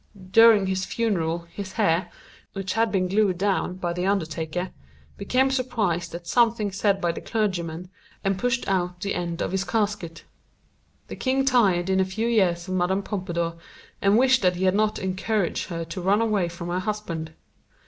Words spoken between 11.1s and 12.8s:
king tired in a few years of